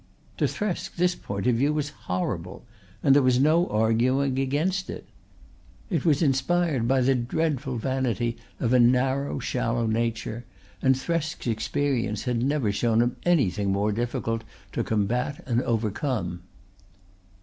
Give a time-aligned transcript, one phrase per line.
[0.37, 2.65] To Thresk this point of view was horrible;
[3.03, 5.05] and there was no arguing against it.
[5.91, 10.43] It was inspired by the dreadful vanity of a narrow, shallow nature,
[10.81, 16.41] and Thresk's experience had never shown him anything more difficult to combat and overcome.